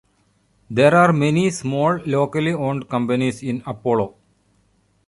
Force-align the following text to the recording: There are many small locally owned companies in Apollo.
There 0.67 0.95
are 0.95 1.13
many 1.13 1.51
small 1.51 1.97
locally 2.07 2.53
owned 2.53 2.89
companies 2.89 3.43
in 3.43 3.61
Apollo. 3.67 4.15